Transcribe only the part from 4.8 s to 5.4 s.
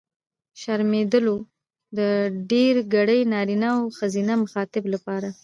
لپاره.